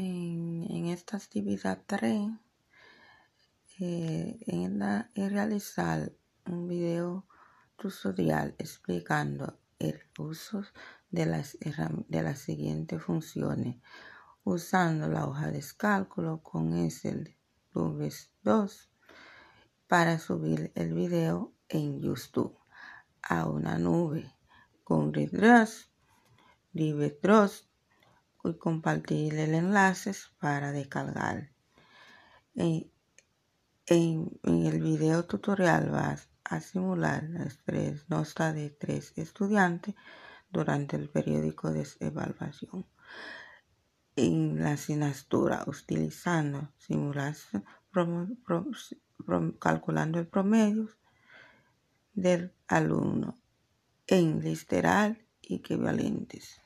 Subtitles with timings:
[0.00, 2.30] En, esta actividad 3
[3.80, 4.80] eh, en
[5.28, 6.12] realizado
[6.46, 7.26] un video
[7.76, 10.62] tutorial explicando el uso
[11.10, 13.78] de las, de las siguientes funciones
[14.44, 17.36] usando la hoja de cálculo con Excel
[17.72, 18.90] 2
[19.88, 22.56] para subir el video en YouTube
[23.20, 24.32] a una nube
[24.84, 25.90] con Redress,
[27.20, 27.67] Trust
[28.44, 31.50] y compartir el enlace para descargar.
[32.54, 32.90] En,
[33.86, 39.94] el video tutorial vas a simular las tres notas de tres estudiantes
[40.50, 42.86] durante el periódico de evaluación
[44.18, 47.64] en la asignatura utilizando simulación,
[49.60, 50.88] calculando el promedio
[52.14, 53.38] del alumno
[54.08, 56.60] en literal equivalentes.